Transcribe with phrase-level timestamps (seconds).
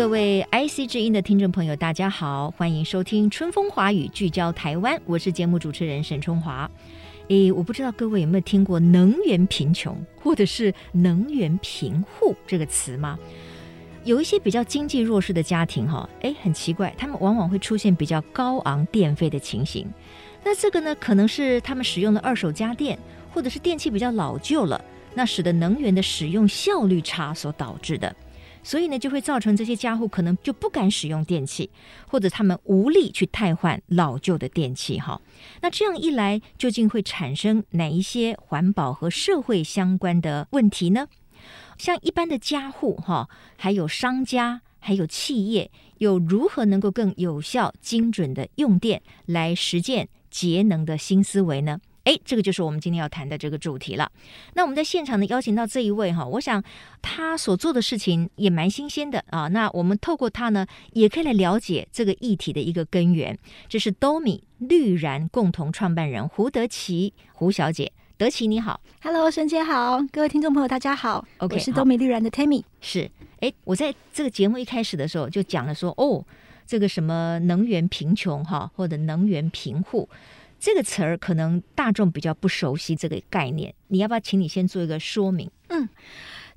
[0.00, 4.98] 各位 IC 之音的听众朋友，大家好，欢迎收听《春风华语》，聚焦台湾。
[5.04, 6.70] 我是节目主持人沈春华。
[7.28, 13.18] 诶，我不知道各位有没有听过“能源贫穷”或者是“能源贫户”这个词吗？
[14.04, 19.86] 有一些比较经济弱势的家庭，哈，诶，很奇怪，他们往往会出现比较高昂电费的情形。
[20.42, 22.98] 那这个呢，可能是他们使用的二手家电，
[23.34, 24.82] 或者是电器比较老旧了，
[25.12, 28.16] 那使得能源的使用效率差所导致的。
[28.62, 31.70] 所以呢，就会造成这些家户可能就不敢使用电器，
[32.06, 34.98] 或者他们无力去汰换老旧的电器。
[34.98, 35.20] 哈，
[35.62, 41.06] 那这样一来，究竟会产生哪一些环保和社会相关的问题呢？
[41.78, 51.80] 像一般的家户，哈，还有商家，还有企业，又如何能够更有效、精准的用电，来实践节能的新思维呢？
[52.04, 54.10] 哎，这个就是我们今天要谈的这个主题了。
[54.54, 56.62] 那我们在现场呢，邀请到这一位哈，我想
[57.02, 59.48] 他所做的事情也蛮新鲜的啊。
[59.48, 63.38] 那我们透过他呢，也可以来了解这个议题的一个根源。
[63.68, 72.64] 这是 Domi 绿燃共同创办人胡德奇胡小姐，德奇你好，Hello，沈姐好，各位听众朋友大家好，OK，我是 Domi 绿然的 Tammy。
[72.80, 76.24] 是，哎，我在这个节目一开始的时候就讲了说，哦，
[76.66, 80.08] 这个什么能源贫穷哈，或者能源贫户。
[80.60, 85.50] 这个词儿可能大众比较不熟悉这个概念，你要不要请你先做一个说明？
[85.68, 85.88] 嗯，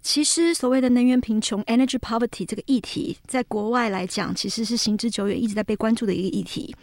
[0.02, 6.76] 其实所谓的能源贫穷 （energy poverty） 这个议题，在国外来讲，其实是行之久远，一直在被关注的一个议题。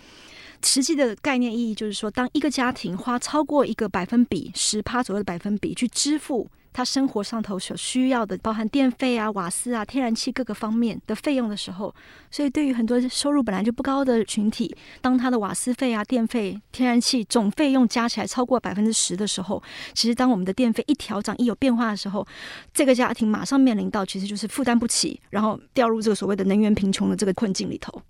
[0.63, 6.49] 实际的概念意义就是说，当一个家庭花超过一个百分比十趴左右的百分比去支付。
[6.73, 11.95] 他生活上头所需要的，包含电费啊、瓦斯啊、天然气各个方面的费用的时候，
[12.31, 19.63] 所以对于很多收入本来就不高的群体，当他的瓦斯费啊、电费、天然气总费用加起来超过百分之十的时候，
[19.95, 22.27] 其实当我们的电费一调涨、一有变化的时候，
[22.73, 28.01] 这个家庭马上面临到其实就是负担不起，然后掉入这个所谓的能源贫穷的这个困境里头。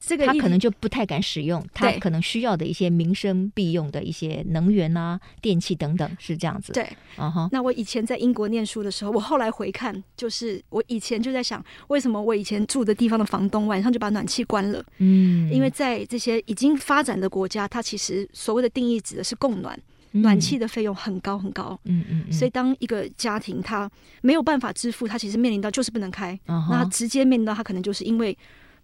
[0.00, 6.72] 这个他可能就不太敢使用，他可能需要的一些民生必用的一些能源啊、电器等等，是这样子。
[6.72, 6.88] 对，
[7.18, 7.48] 嗯哼。
[7.52, 14.82] 那我以前在英国念书的时候，我后来回看，就是我以前就在想，为什么我以前住的地方的房东晚上就把暖气关了？
[14.98, 19.78] 嗯，因为在这些已经发展的国家，它其实所谓的定义指的是供暖，
[20.12, 21.78] 暖气的费用很高很高。
[21.84, 22.32] 嗯嗯。
[22.32, 23.88] 所以当一个家庭他
[24.22, 28.34] 没有办法支付，他其实面临到就是不能开，那直接面临到他可能就是因为。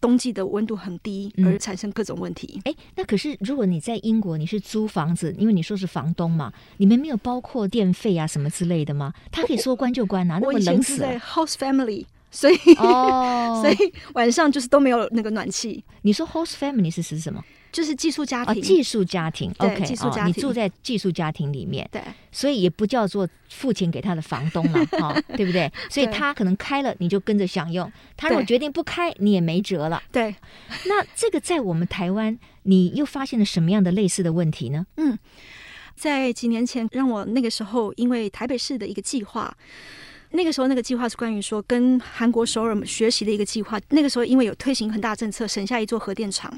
[0.06, 2.60] 冬季的温度很低，而产生各种问题。
[2.62, 9.12] 哎、嗯，那可是如果你在英国，你是租房子，因为你说是房东嘛，你们没有包括电费啊什么之类的吗？
[9.32, 15.82] 他可以说关就关啊，那么冷死在 host family，所以哦， 所以晚上就是都没有那个暖气。
[16.02, 17.42] 你说 host family 是指什么？
[17.76, 22.00] 就是寄宿家庭，哦、寄宿家庭，OK，寄宿家庭、哦，你住在寄宿家庭里面，对，
[22.32, 25.70] 所以也不叫做付钱给他的房东了，哈、 哦，对不对？
[25.90, 27.86] 所以他可能开了，你就跟着享用；
[28.16, 30.02] 他如果决定不开，你也没辙了。
[30.10, 30.34] 对，
[30.86, 34.86] 那这个在我们台湾，你又发现了什么样的类似的问题呢？
[34.96, 35.18] 嗯，
[35.94, 39.54] 在几年前，让我那个时候因为台北市的一个计划。
[40.30, 43.80] 那个时候，那个计划是关于说跟韩国首尔学习的一个计划。
[43.90, 46.52] 那个时候，因为有推行很大政策，省下一座核电厂。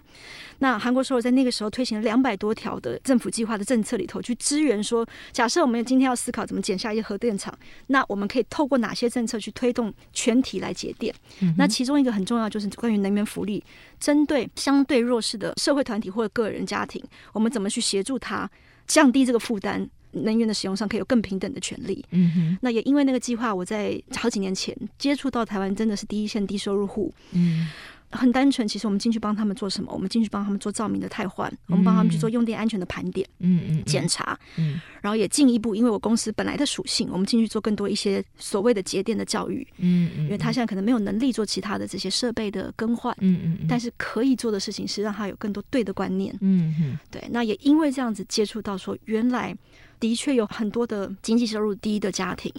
[0.60, 7.56] 那韩国首尔在那个时候推行了两百多条的政府计划的政策里头，去支援说，假设我们今天要思考怎么减下一些核电厂，
[7.88, 11.14] 那我们可以透过哪些政策去推动全体来节电？
[11.40, 13.62] 嗯、那其中一个很重要就是关于能源福利，
[14.00, 17.02] 针对相对弱势的社会团体或者个人家庭，
[17.32, 18.50] 我们怎么去协助他
[18.86, 19.88] 降低这个负担？
[20.12, 22.04] 能源的使用上可以有更平等的权利。
[22.10, 27.12] 嗯哼，那也因为那个计划，我在好几年前接触到台湾，真的是第一线低收入户。
[27.32, 27.68] 嗯。
[28.10, 29.92] 很单纯，其实我们进去帮他们做什么？
[29.92, 49.54] 我们进去帮他们做照明的汰换，我们帮他们去做用电安全的盘点、嗯嗯检查，嗯，然后也进一步，因为我公司本来的属性，我们进去做更多一些所谓的节电的教育，嗯嗯，因为他现在可能没有能力做其他的这些设备的更换，嗯嗯，但是可以做的事情是让他有更多对的观念，嗯嗯，对，那也因为这样子接触到说，原来
[50.00, 52.52] 的确有很多的经济收入低的家庭，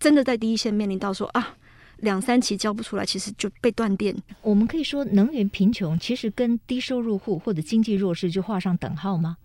[0.00, 1.54] 真的在第一线面临到说啊。
[2.00, 4.14] 两三期交不出来，其实就被断电。
[4.42, 9.36] 我们可以说，能源贫穷其实跟低收入户或者经济弱势就画上等号吗？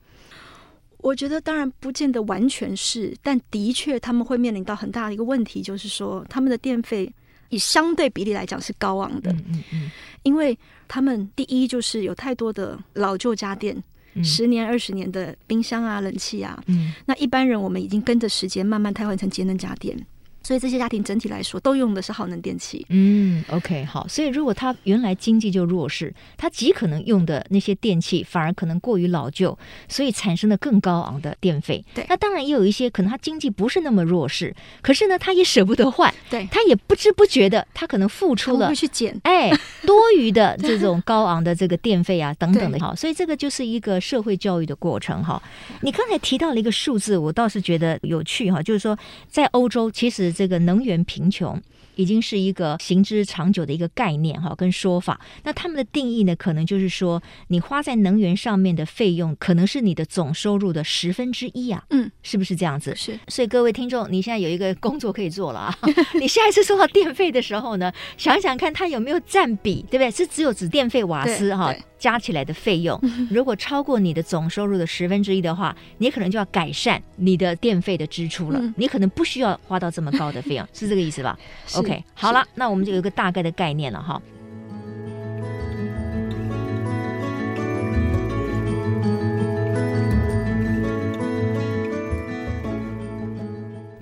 [0.98, 7.12] 我觉得当然不见得完全是，但的确他们会面临到很大的一个问题，就是说他们的电费
[7.50, 9.32] 以相对比例来讲是高昂的。
[9.32, 9.92] 嗯嗯嗯，
[10.22, 10.56] 因为
[10.88, 13.84] 他们第一就是有太多的老旧家电，
[14.14, 14.24] 嗯。
[14.24, 16.94] 十年二十年的冰箱啊、冷气啊，嗯。
[17.06, 19.98] 那一般人我们已经跟着时间慢慢汰换成节能家电。
[20.44, 22.86] 所以这些家庭整体来说都用的是耗能电器。
[22.90, 24.06] 嗯，OK，好。
[24.10, 29.58] 所以如果他原来经济就弱势，他极可能用的那些电器反而可能过于老旧，
[29.88, 31.84] 所以产生了更高昂的电费。
[31.96, 36.14] 对，那当然也有一些可能他经济不是那么弱势，可是呢，他也舍不得换。
[36.30, 39.50] 对，他也不知不觉的，他可能付出了会去减哎
[39.84, 42.78] 多余的这种高昂的这个电费啊等等的。
[42.84, 45.42] 好，所以这个就是一个社会教育的过程哈。
[45.82, 48.98] 你刚才提到了一个数字，我倒是觉得有趣哈，就是说
[49.30, 50.33] 在欧洲其实。
[50.34, 51.62] 这个能源贫穷。
[51.96, 55.20] 已经是一个行之长久的一个概念哈，跟说法。
[55.44, 61.84] 那他们的定义呢，可能就是说，你花在能源上面的费用，可能是你的总收入的十分之一啊。
[61.90, 62.96] 嗯，是不是这样子？
[62.96, 63.20] 是。
[63.28, 65.78] 所以各位听众，你现在有一个工作可以做了啊！
[66.20, 70.12] 你下一次收到电费的时候呢，想想看它有没有占比，对不对？
[70.12, 71.74] 是只有指电费、瓦斯哈。
[72.00, 73.00] 加起来的费用，
[73.32, 78.62] 如果超过你的总收入的十分之一的话，你可能就要改善你的电费的支出了。
[78.76, 81.40] 你可能不需要花到这么高的费用，是这个意思吧
[81.84, 84.22] ？OK，好了，那我们就有一个大概的概念了哈。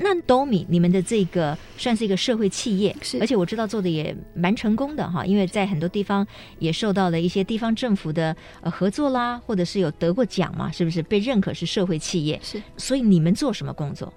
[0.04, 6.25] 那 Domi，你们的这个算是一个社会企业，是，而且我知道做的也蛮成功的哈，因为在很多地方
[6.60, 12.38] 也受到了一些地方政府的呃合作啦，或者是有得过奖嘛，是不是被认可是社会企业？
[12.44, 14.12] 是，所以你们做什么工作？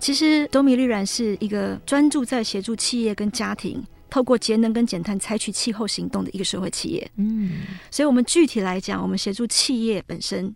[0.00, 7.10] 其实 Domi 绿燃是一个专注在协助企业跟家庭透过节能跟减碳采取气候行动的一个社会企业。
[7.16, 7.60] 嗯，
[7.90, 10.52] 所以我们具体来讲，我们协助企业本身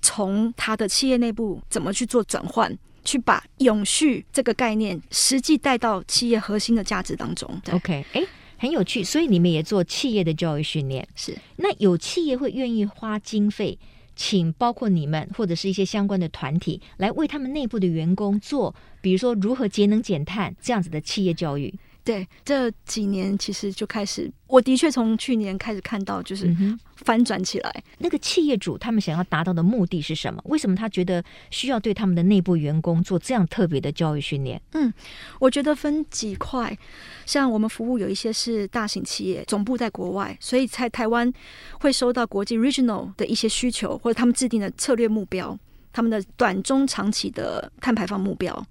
[0.00, 2.74] 从它的企业内部怎么去做转换。
[3.06, 7.48] 去把永续这个概念实际带到企业核心的价值当中。
[7.70, 8.20] OK，哎，
[8.58, 9.04] 很有趣。
[9.04, 11.32] 所以你们也做企业的教育训练，是？
[11.54, 13.78] 那有企业会愿意花经费，
[14.16, 21.72] 请包括你们或者是一些相关的团体来为他们内部的员工做，比如说如何节能减碳这样子的企业教育。
[22.06, 26.54] 对，这几年其实就开始，我的确从去年开始看到，就是
[26.98, 27.70] 翻转起来。
[27.74, 30.40] 嗯、那个企业主他们想要达到的目的是什么？
[30.44, 31.20] 为什么他觉得
[31.50, 34.62] 需要对他们的内部员工做这样特别的教育训练？
[34.74, 34.94] 嗯，
[35.40, 36.78] 我觉得分几块，
[37.26, 41.32] 像我们服务有一些是大型企业，总部在国外，所以在台湾
[41.80, 45.58] 会收到国际 regional 的一些需求，或者他们制定的策略目标，
[45.92, 48.64] 他们的短中长期的碳排放目标。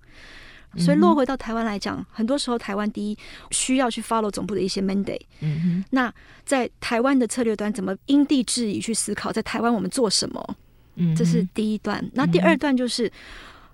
[0.78, 3.18] 所以落回到台湾来讲，很多时候台湾第一
[3.52, 5.22] 需要去 follow 总部的一些 mandate。
[5.42, 5.86] 嗯哼。
[5.92, 6.14] 那
[6.46, 10.56] 在台湾的策略端，怎么因地制宜去思考，在台湾我们做什么？
[10.96, 12.04] 嗯，这是第一段。
[12.14, 13.12] 那第二段就是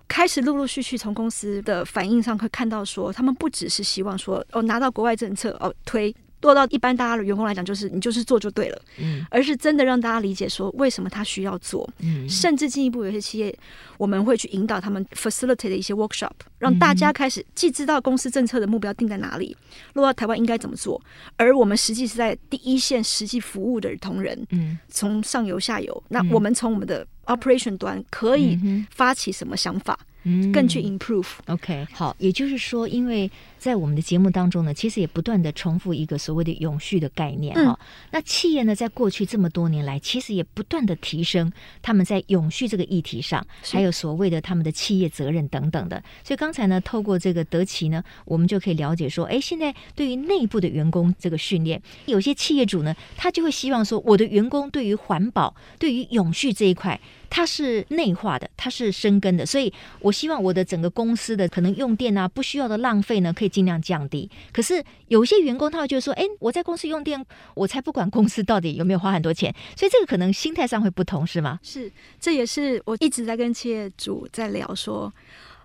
[0.07, 6.15] 开始陆陆续续从公司的反应上会看到说，他们不只是希望说哦拿到国外政策哦推。
[6.41, 13.55] 落到一般大家的员工来讲，就是你就是做就对了，嗯，而是真的让大家理解说为什么他需要做，嗯，甚至进一步有些企业，
[13.97, 19.55] 我们会去引导他们 facilitate 的一些 workshop，让大家开始既知道公司政策的目标定在哪里，
[19.93, 21.01] 落到台湾应该怎么做，
[21.37, 28.57] 而我们实际是在第一线实际服务的同仁，嗯，从上游下游，那我们从我们的 operation 端可以
[28.89, 29.97] 发起什么想法？
[30.01, 30.05] 嗯，
[30.53, 31.27] 更去 improve。
[31.47, 37.77] OK，好，也就是说，因为在我们的节目当中呢，其实也不断的重复一个所谓的永续的概念哈、嗯。
[38.11, 41.51] 那企业呢，在过去这么多年来，其实也不断的提升
[41.81, 46.03] 他们在永续这个议题上，还有所谓的他们的企业责任等等的。
[46.23, 56.99] 所以刚才呢，透过这个德奇呢，我们就可以了解说，哎，现在对于内部的员工这个训练，有些企业主呢，他就会希望说，我的员工对于环保、对于永续这一块，
[57.33, 64.29] 它是内化的，它是生根的，所以我希望我的整个公司的可能用电啊，不需要的浪费呢，可以尽量降低。
[64.51, 71.57] 可是有些员工他会觉得说，哎，我在公司用电，我才不管公司到底有没有花很多钱，所以这个可能心态上会不同，是吗？
[71.63, 75.11] 是，这也是我一直在跟企业主在聊说，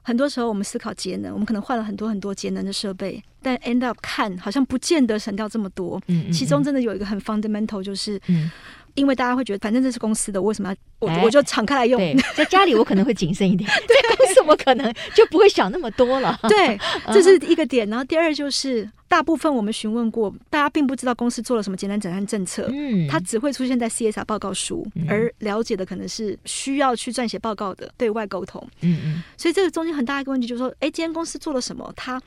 [0.02, 6.00] 很多时候我们思考节能，我们可能换了很多很多节能的设备，但 end up 看好像不见得省掉这么多。
[6.06, 8.48] 嗯，嗯，嗯，其中真的有一个很 fundamental 就是，嗯。
[8.96, 12.00] 因为大家会觉得，反正这是公司的，我为什么要我我就敞开来用？
[12.34, 16.36] 在家里我可能会谨慎一点， 在公司我可能就不会想那么多了。
[16.48, 16.78] 对，
[17.14, 17.88] 这是一个点。
[17.88, 28.66] 然后第二就是，大部分我们询问过，大家并不知道公司做了什么简单诊断政策，嗯，它只会出现在 CSR 报告书，而了解的可能是需要去撰写报告的对外沟通。
[28.80, 31.92] 嗯嗯，所以这个中间很大一个问题就是说，哎，今天公司做了什么？
[31.94, 32.20] 它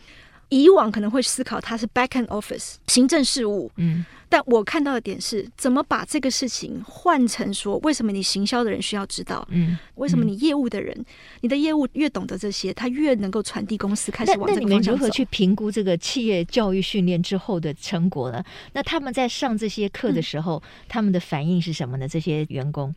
[0.50, 11.06] 以往可能会思考它是 back and office 行政事务，嗯，但我看到的点是怎么把这个事情换成说，为什么你行销的人需要知道，嗯，为什么你业务的人，
[11.41, 14.62] 你的业务越懂得这些，他越能够传递公司开始往这个方向走。
[14.62, 18.44] 那你们如何去评估这个企业教育训练之后的成果呢？
[18.74, 22.08] 那他们在上这些课的时候，嗯、他们的反应是什么呢？
[22.08, 22.94] 这些员工？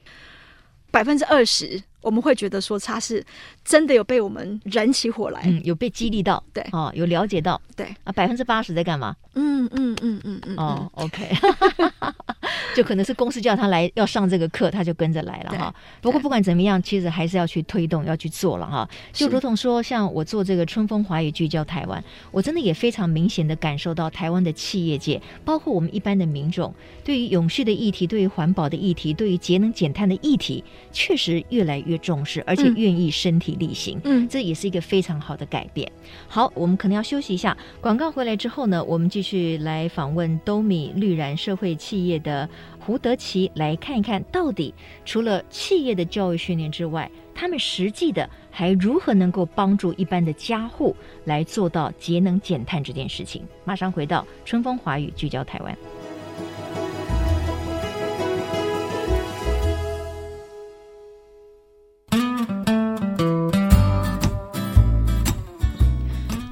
[0.91, 3.25] 百分之二十，我们会觉得说他是
[3.65, 7.87] 真的有被我们燃起火来，嗯，有被激励到，对，哦，有了解到，对。
[8.05, 9.17] 啊，百分之八十在干嘛？
[9.35, 11.31] 嗯嗯嗯嗯嗯，哦，OK，
[12.75, 15.75] 就可能是公司叫他来要上这个课，他就跟着来了哈。
[16.01, 18.89] 不过不管怎么样，其实还是要去推动，要去做了哈。
[19.13, 30.63] 就如同说，像我做这个春风华语聚焦台湾，我真的也非常明显的感受到台湾的企业界，包括我们一般的民众，对于永续的议题，对于环保的议题，对于节能减碳的议题。
[30.93, 35.91] 确实越来越重视，而且愿意身体力行，嗯，这也是一个非常好的改变。
[36.29, 42.49] 好，我们可能要休息一下，广告回来之后呢，我们继续来访问兜米绿然社会企业的的
[42.81, 44.73] 胡德奇，来看一看到底
[45.05, 53.47] 除了企业的教育训练之外，他们实际的还如何能够帮助一般的家户来做到节能减碳这件事情。
[53.65, 55.77] 马上回到春风华语，聚焦台湾。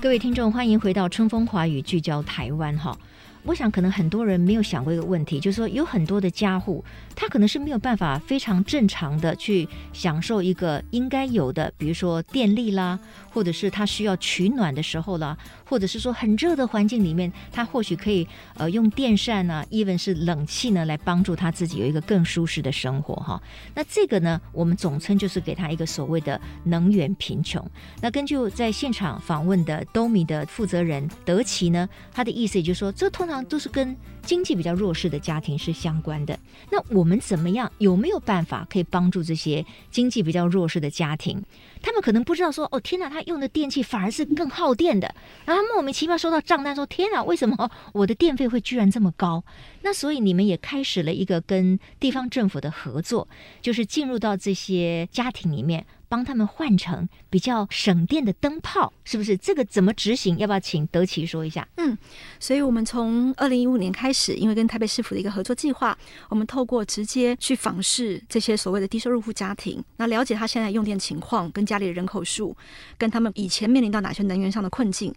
[0.03, 2.99] 各位听众，欢迎回到春风华语，聚焦台湾哈。
[3.43, 6.85] 我想，可能很多人没有想过一个问题，就是说，有很多的家户，
[7.17, 12.99] 他可能是没有办法非常正常的去享受一个应该有的，比如说电力啦，
[13.33, 23.43] 或者是他需要取暖的时候啦，或者是说很热的环境里面，他或许可以呃用电扇呢，even 是冷气呢，来帮助他自己有一个更舒适的生活哈。
[23.75, 27.65] 那这个呢，我们总称就是给他一个所谓的能源贫穷。
[28.01, 33.41] 那根据在现场访问的兜米的负责人德奇呢，他的意思也就是说，这通常。
[33.51, 36.39] 都是跟经济比较弱势的家庭是相关的。
[36.71, 37.73] 那我们怎么样？
[37.79, 41.43] 有没有办法可以帮助这些经济比较弱势的家庭？
[41.83, 45.15] 他们可能不知道说，哦，天哪，他用的电器反而是更耗电的。
[45.45, 49.43] 然后他莫名其妙收到账单，说，天哪，为什么我的电费会居然这么高？
[49.83, 53.29] 那所以你们也开始了一个跟地方政府的合作，
[53.63, 55.87] 就是进入到这些家庭里面。
[56.11, 59.37] 帮他们换成比较省电的灯泡，是不是？
[59.37, 60.37] 这个怎么执行？
[60.39, 61.67] 要不要请德奇说一下？
[61.77, 61.97] 嗯，
[62.41, 65.97] 所以我们从二零一五年开始，因为跟台北市府的一个合作计划，
[66.29, 72.57] 我们透过直接去访视这些所谓的低收入户家庭，那了解他现在用电情况，跟家里的人口数，
[72.99, 75.15] 跟他们以前面临到哪些能源上的困境。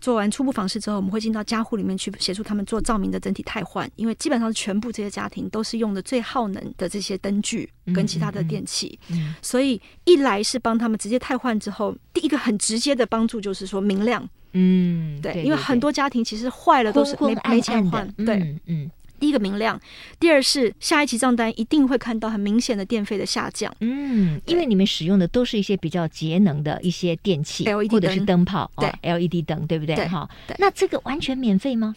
[0.00, 9.18] 做完初步访视之后，我们会进到家户里面去协助他们做照明的整体汰换，因为基本上全部这些家庭都是用的最耗能的这些灯具跟其他的电器，嗯。
[9.18, 18.90] 嗯嗯、所以一来是帮他们直接汰换之后，第一个很直接的帮助就是说明亮，嗯，对，因为很多家庭其实坏了都是没没钱换，对，嗯。
[19.18, 19.80] 嗯第一个明亮，
[20.20, 23.74] 第二是下一期账单一定会看到很明显的电费的下降。
[23.80, 29.96] 嗯，因为你们使用的都是一些比较节能的一些电器，LED 或者是灯泡，对、哦、LED 灯，对不对？
[30.06, 30.56] 哈，对。
[30.58, 31.94] 那这个完全免费吗？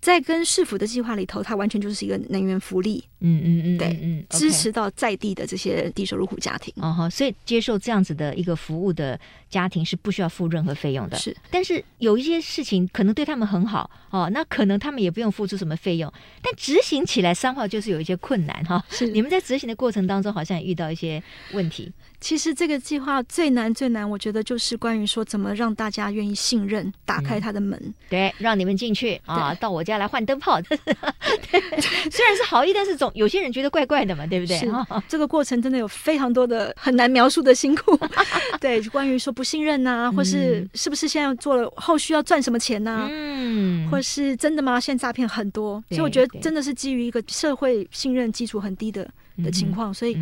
[0.00, 3.04] 在跟市府的计划里头，它完全就是一个能源福利。
[3.20, 6.72] 嗯嗯嗯，对，嗯，支持到在地的这些低收入户家庭。
[6.76, 11.16] 哦哈，所以接受这样子的一个服务的家庭是不需要付任何费用的。
[11.16, 16.12] 是，但是有一些事情可能对他们很好哦，那可能他们也不用付出什么费用，
[16.42, 18.84] 但执行起来三号就是有一些困难哈。
[18.90, 21.22] 是，你们在执行的过程当中好像也遇到一些
[21.52, 21.92] 问题。
[22.20, 30.60] 其实这个计划最难最难，我觉得就是关于说怎么让大家愿意信任，打开他的门，嗯、对，让你们进去啊，到我家来换灯泡。
[32.10, 34.56] 虽然是好意，但是总有些人觉得怪怪的嘛，对不对？
[34.58, 34.70] 是
[35.08, 37.98] 这个过程真的有非常多的 很难描述的辛苦。
[38.60, 43.08] 对，关于说不信任呐、啊，或是是不是现在做了后续要赚什么钱呐、啊？
[43.10, 44.78] 嗯，或是真的吗？
[44.80, 49.08] 现在诈骗很多，所以我觉得真的是基于一个社会信任基础很低的
[49.42, 50.16] 的情况，所以。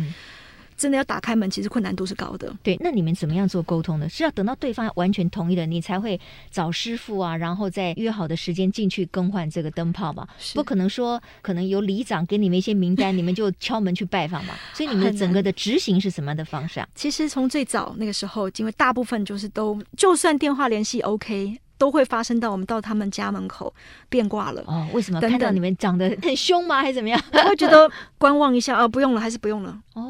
[0.79, 2.51] 真的要打开门，其实困难度是高的。
[2.63, 4.07] 对，那你们怎么样做沟通呢？
[4.07, 6.19] 是要等到对方完全同意了，你才会
[6.49, 10.25] 找师傅啊，然后再约好的时间进去更换这个灯泡吧？
[10.55, 14.53] 不可能说，可能由里长给你们一些名单，你们就敲门去拜访嘛？
[14.73, 16.87] 所以你们整个的执行是什么样的方式啊？
[16.95, 23.73] 其实从最早那个时候，因为大部分就是都，就算电话联系 OK，都会发生到我们到他们家门口
[24.07, 24.63] 变卦了。
[24.67, 25.19] 哦，为什么？
[25.19, 26.81] 等等看到你们长得很凶吗？
[26.81, 27.21] 还是怎么样？
[27.33, 29.77] 我会觉得观望一下啊，不用了，还是不用了？
[29.93, 30.08] 哦。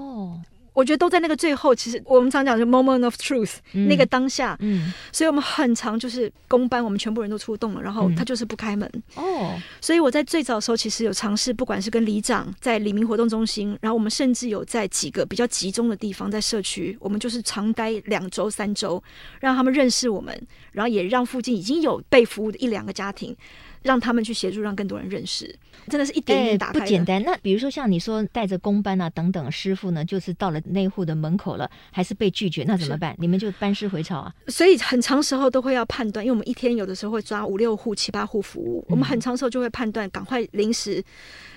[0.79, 19.03] 我觉得都在那个最后，其实我们常讲就 moment of truth，嗯，那个当下，嗯，所以我们很长就是公班，我们全部人都出动了，然后他就是不开门，哦，所以我在最早的时候其实有尝试，不管是跟里长在里民活动中心，然后我们甚至有在几个比较集中的地方，在社区，我们就是长待两周三周，
[19.41, 23.35] 让他们认识我们，然后也让附近已经有被服务的一两个家庭。
[23.81, 25.55] 让他们去协助，让更多人认识，
[25.87, 27.21] 真的是一点一点打开、欸、不简单。
[27.23, 33.15] 那比如说像你说带着工班啊等等师傅呢，就是到了那户的门口了，还是被拒绝，那怎么办？
[33.19, 34.33] 你们就班师回朝啊？
[34.47, 41.03] 所以很长时候都会要判断，因为我们一天有的时候会抓五六户、七八户服务，嗯、我们很长时候就会判断，赶快临时。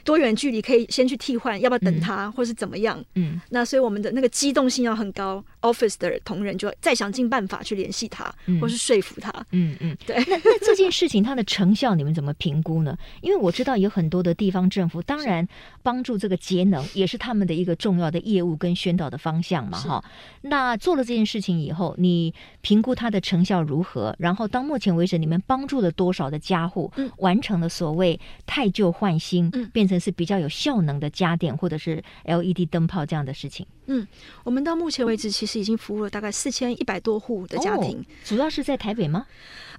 [0.05, 1.61] 多远距离可以先去替换？
[1.61, 3.01] 要不要等他，嗯、或是怎么样？
[3.15, 5.43] 嗯，那所以我们的那个机动性要很高。
[5.61, 9.33] Office 的同仁就再想尽办法去联系他，嗯、或是说服他。
[9.53, 10.17] 嗯嗯，对。
[10.27, 12.99] 那那这件事情它的成效你们怎么评估呢？
[13.21, 15.49] 因为我知道有很多的地方政府，当然
[15.83, 20.05] 帮助这个节能也是他们的一个重要的业务跟宣导的方向嘛，哈。
[20.43, 24.15] 那做了这件事情以后，你评估它的成效如何？
[24.19, 30.49] 然后到目前为止，你们帮助了多少的家户，嗯、完成了所谓汰旧换新，嗯、变成是比较有。
[30.53, 34.07] 效能的家电或者是 LED 灯泡这样的事情，嗯，
[34.45, 37.99] 我们到目前为止其实已经服务了大概四千一百多户的家庭。
[37.99, 39.27] 哦，主要是在台北吗？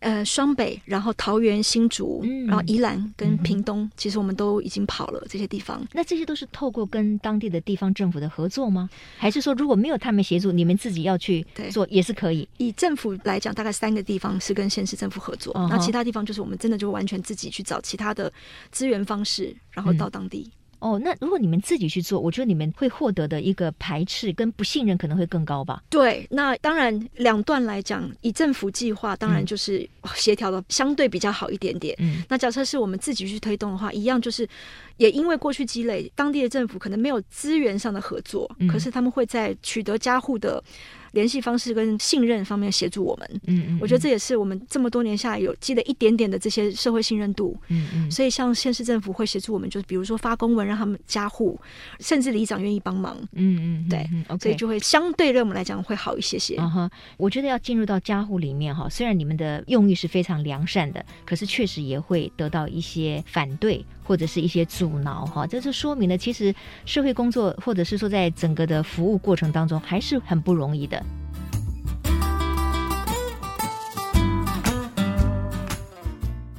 [0.01, 5.81] 呃，双北，然后桃园、新竹，嗯、然后宜兰跟屏东，嗯、其实我们都已经跑了这些地方。
[5.93, 8.89] 那这些都是透过跟当地的地方政府的合作吗？
[9.17, 12.45] 还是说如果没有他们协助，你们自己要去做也是可以？
[12.57, 18.29] 以政府来讲，大概三个地方是跟县市政府合作，那、uh 其他地方就是我们真的就完全自己去找其他的
[18.69, 20.51] 资源方式，然后到当地。
[20.51, 20.51] 嗯
[20.83, 25.81] 哦，那如果你们自己去做，我觉得你们会获得的一个排斥跟不信任可能会更高吧？
[25.89, 31.95] 对，那当然两段来讲，以政府计划当然就是协调的相对比较好一点点。
[31.99, 34.45] 嗯，那假设是我们自己去推动的话，一样就是
[34.97, 40.61] 也因为过去积累，当地的政府可能没有资源上的合作，嗯、可是他们会在取得加户的。
[41.13, 51.59] 联系方式跟信任方面协助我们，嗯，嗯嗯，我觉得这也是我们这么多年下来有积累一点点的这些社会信任度，嗯嗯，所以像县市政府会协助我们，就是比如说发公文让他们加户，
[51.99, 56.55] 甚至里长愿意帮忙，嗯嗯，对，okay，所以就会相对对我们来讲会好一些些。
[56.55, 66.53] 啊哈，我觉得要进入到家户里面哈，虽然你们的用意是非常良善的，可是确实也会得到一些反对或者是一些阻挠哈，这是说明了其实
[66.85, 71.03] 社会工作或者是说在整个的服务过程当中还是很不容易的。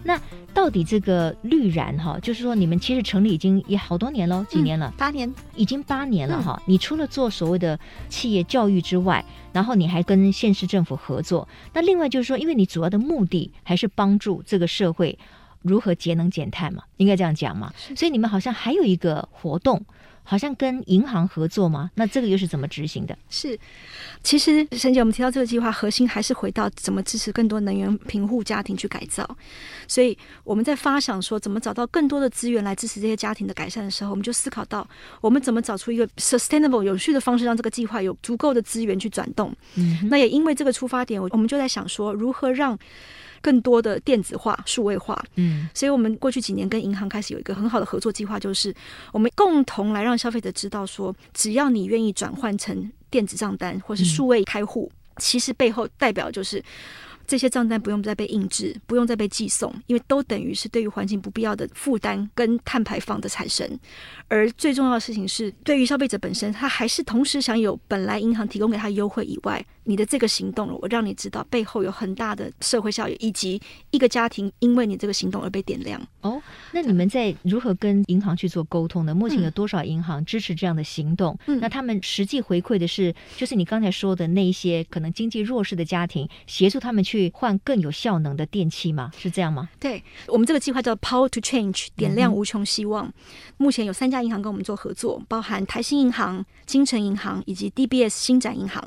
[0.06, 0.20] 那
[0.52, 4.88] 到底这个绿然哈，就是说你们其实成立已经也好多年了，几年了？
[4.88, 6.60] 嗯、八年，已经八年了哈。
[6.60, 7.78] 嗯、你除了做所谓的
[8.10, 11.48] 企业教育之外，然后你还跟县市政府合作。
[11.72, 15.18] 那另外就是说，因为你主要的目的还是帮助这个社会
[15.64, 17.72] 如何节能减碳嘛，应该这样讲嘛。
[17.96, 19.84] 所以你们好像还有一个活动。
[20.26, 21.90] 好像跟银行合作吗？
[21.96, 23.14] 那这个又是怎么执行的？
[23.28, 23.58] 是，
[24.22, 29.36] 其实沈姐，我们提到这个计划核心还是回到怎么支持更多能源贫户家庭去改造。
[29.86, 34.88] 所以我们在发想说怎么找到更多的资源来支持这些家庭的改善的时候，我们就思考到
[35.20, 39.54] 我们怎么找出一个 sustainable 有序的方式，让这个计划有足够的资源去转动。
[39.74, 42.78] 嗯，那也因为这个出发点，我们就在想说如何让。
[43.44, 48.74] 更多的电子化、数位化，嗯，所以我们过去几年跟银行开始有一个很好的合作计划，就是
[49.12, 56.64] 我们共同来让消费者知道说，只要你愿意转换成电子账单或是数位开户，嗯、其实背后代表就是。
[57.26, 63.68] 这些账单不用再被印制，不用再被寄送，因为都等于是对于环境不必要的负担跟碳排放的产生。
[64.28, 73.60] 而最重要的事情是，对于消费者本身，他还是同时享有本来银行提供给他优惠以外，你的这个行动，我让你知道背后有很大的社会效益，以及
[73.90, 76.00] 一个家庭因为你这个行动而被点亮。
[76.20, 79.14] 哦，那你们在如何跟银行去做沟通呢？
[79.14, 81.38] 目前有多少银行支持这样的行动？
[81.46, 87.13] 嗯，那他们实际回馈的是，就是你刚才说的那一些可能经济弱势的家庭，协助他们去。
[87.14, 89.12] 去换更有效能的电器吗？
[89.16, 89.68] 是这样吗？
[89.78, 93.06] 对，我们这个计划叫 Power to Change，点亮无穷希望。
[93.06, 93.12] 嗯、
[93.56, 98.84] 目前有三家银行跟我们做合作，包含台新银行、金城银行以及 DBS 新展银行。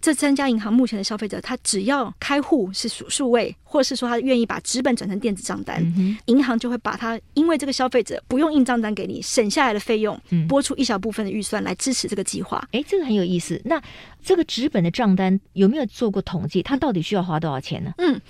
[0.00, 10.16] 这三家银行目前的消费者，他只要开户是数数位，或是说他愿意把纸本转成电子账单，嗯、银行就会把他因为这个消费者不用印账单给你，省下来的费用，
[10.48, 12.58] 拨出一小部分的预算来支持这个计划。
[12.70, 13.60] 哎、嗯，这个很有意思。
[13.64, 13.82] 那
[14.24, 16.62] 这个纸本的账单有没有做过统计？
[16.62, 17.92] 它到底需要花多少钱呢？
[17.98, 18.20] 嗯，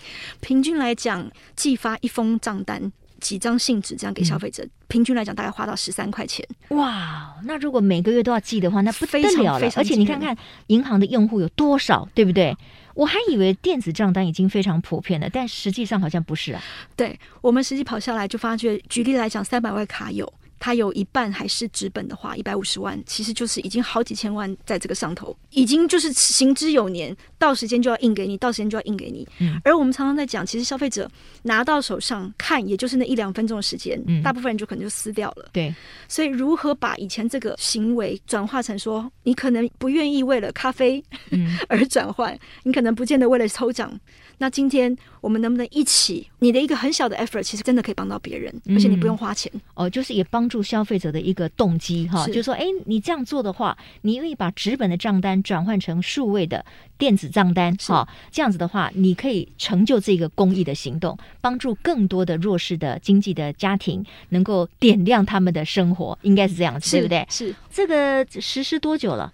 [0.41, 6.47] 平均来讲，寄发一封账单，几张信纸这样给消费者，嗯、平均来讲大概花到十三块钱。
[6.71, 9.31] 哇，那如果每个月都要寄的话，那不得了了。
[9.31, 12.57] 非常非常而且你看看银行的用户有多少，对不对？
[12.95, 16.63] 我还以为电子账单已经非常普遍了，但实际上好像不是啊。
[16.95, 20.33] 对，我们实际跑下来就发觉，举例来讲，三百万卡友。
[20.59, 29.27] 它有一半还是纸本的话，一百五十万，其实就是已经好几千万在这个上头，已经就是行之有年，到时间就要印给你，到时间就要印给你。
[29.41, 31.11] 嗯，而我们常常在讲，其实消费者
[31.43, 35.51] 拿到手上看，也就是那一两分钟的时间，嗯，大部分人就可能就撕掉了。
[35.53, 35.75] 对，
[36.09, 43.99] 所以如何把以前这个行为转化成说，你可能不愿意为了咖啡，嗯， 而转换，你可能不见得为了抽奖。
[44.39, 46.29] 那今天我们能不能一起？
[46.39, 49.51] 你的一个很小的 effort，其实真的可以帮到别人，而且你不用花钱。
[49.55, 56.63] 嗯、哦，就是也帮助消费者的一个动机哈，就是说，哎，你这样做的话，你愿意把纸本的账单转换成数位的
[56.99, 67.27] 电子账单，哈，这样子的话，你可以成就这个公益的行动，帮助更多的弱势的经济的家庭能够点亮他们的生活，应该是这样子，对不对？
[67.31, 69.33] 是这个实施多久了？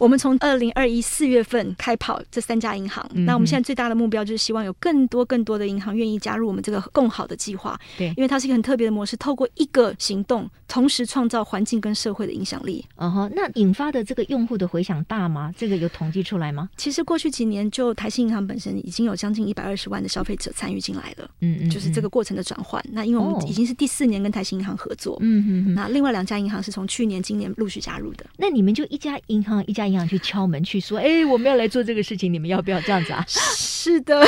[0.00, 4.48] 我们从二零二一四月份开跑这三家银行，嗯、那我们现在最大的目标就是。
[4.48, 12.84] 希望有更多更多的银行愿意加入我们这个共好的计划，对，因为它是一个很特别的模式，透过一个行动，同时创造环境跟社会的影响力。
[12.96, 15.54] 嗯哼，那引发的这个用户的回响大吗？
[15.56, 16.68] 这个有统计出来吗？
[16.76, 21.30] 其实过去几年，就台新银行本身已经有将近一百二十万的消费者参与进来了。
[21.40, 22.82] 嗯，嗯嗯，就是这个过程的转换。
[22.90, 28.24] 那因为我们已经是第四年跟台新银行合作，嗯嗯嗯，那另外两家银行是从去年、今年陆续加入的。
[28.38, 33.24] 那你们就一家银行一家银行去敲门去说，哎，我们要来做这个事情，你们要不要这样子啊？
[33.28, 34.20] 是的，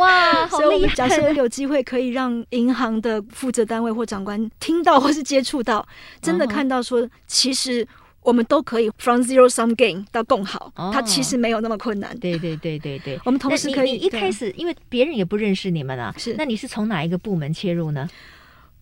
[0.00, 0.45] 哇。
[0.48, 5.86] 所以，假设有机会可以让银行的负责单位或长官听到或是接触到，
[6.20, 7.86] 真的看到说，其实
[8.22, 12.16] 我们都可以 from zero sum game 到更好，它其实没有那么困难。
[12.18, 18.08] 对对对对对， 我们同时可以一开始，因为别人也不认识你们啊，是那你是从哪一个部门切入呢？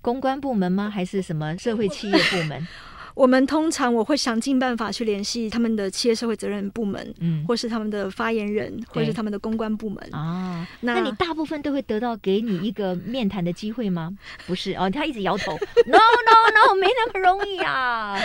[0.01, 0.91] 公关部门吗？
[0.91, 2.69] 还是什么社会企业部门？
[3.15, 10.67] 我们通常我会想尽办法去联系他们的企业社会责任部门，嗯，或是他们的发言人，或是他们的公关部门啊。
[10.81, 14.13] 那，那你大部分都会得到给你一个面谈的机会吗？
[14.47, 15.53] 不是哦，他一直摇头
[15.87, 18.21] ，no no no，没那么容易啊。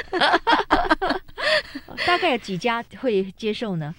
[2.08, 3.94] 大概有几家会接受呢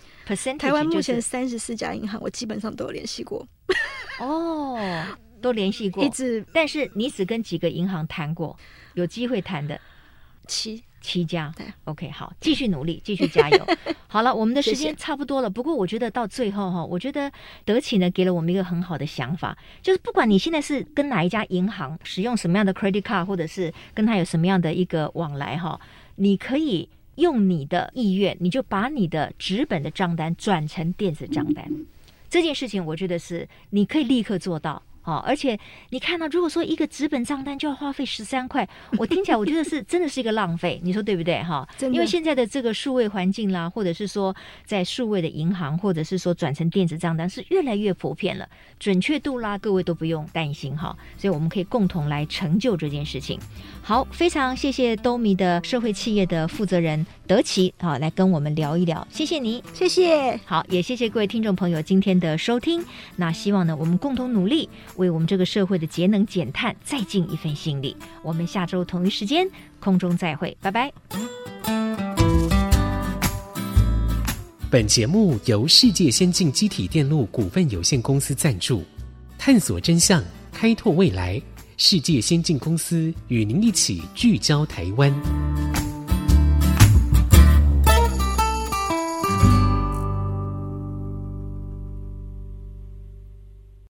[0.58, 3.46] 台湾目前三十四家银行，我基本上都有联系过。
[4.18, 4.78] 哦，
[5.40, 6.44] 都联系过，一直。
[6.52, 8.56] 但是你只跟几个银行谈过，
[8.94, 9.80] 有机会谈的。
[10.50, 13.66] 七七家，对，OK，好，继续努力，继续加油。
[14.08, 15.48] 好了，我们的时间差不多了。
[15.48, 15.54] 谢谢。
[15.54, 17.30] 不过我觉得到最后哈，我觉得
[17.64, 25.80] 德企呢给了我们一个很好的想法，就是不管你现在是跟哪一家银行使用什么样的 credit card，或者是跟他有什么样的一个往来哈，
[26.16, 31.64] 你可以用你的意愿，你就把你的纸本的账单转成电子账单。
[31.70, 31.86] 嗯。
[32.28, 34.82] 这件事情，我觉得是你可以立刻做到。
[35.02, 35.58] 好，而且
[35.88, 41.42] 你看到，如果说一个纸本账单就要花费十三块，我听起来我觉得是 真的是一个浪费，你说对不对？
[41.42, 44.34] 哈，因为现在的这个数位环境啦，或者是说
[44.66, 48.46] 在数位的银行，或者是说转成电子账单是越来越普遍了，
[48.78, 53.40] 准确度啦，各位都不用担心哈，所以我们可以共同来成就这件事情。
[53.82, 62.84] 好，非常谢谢兜米的社会企业的负责人德奇，好，来跟我们聊一聊，谢谢你，谢谢，好，也谢谢各位听众朋友今天的收听，
[63.16, 64.68] 那希望呢我们共同努力。
[65.00, 67.96] 为我们这个社会的节能减碳再尽一份心力。
[68.22, 69.48] 我们下周同一时间
[69.80, 70.92] 空中再会，拜拜。
[74.70, 78.84] 本节目由世界先进机体电路股份有限公司赞助，
[79.38, 81.40] 探索真相，开拓未来。
[81.76, 85.89] 世界先进公司与您一起聚焦台湾。